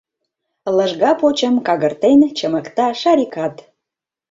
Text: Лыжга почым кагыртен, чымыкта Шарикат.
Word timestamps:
Лыжга 0.77 1.11
почым 1.19 1.55
кагыртен, 1.67 2.19
чымыкта 2.37 2.87
Шарикат. 3.01 3.55